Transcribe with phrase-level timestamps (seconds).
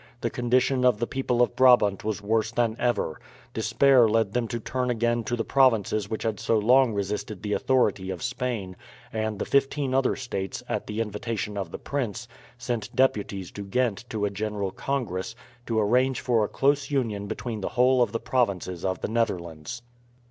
[0.21, 3.21] The condition of the people of Brabant was worse than ever.
[3.53, 7.53] Despair led them to turn again to the provinces which had so long resisted the
[7.53, 8.75] authority of Spain,
[9.13, 12.27] and the fifteen other states, at the invitation of the prince,
[12.57, 15.35] sent deputies to Ghent to a general congress,
[15.67, 19.83] to arrange for a close union between the whole of the provinces of the Netherlands.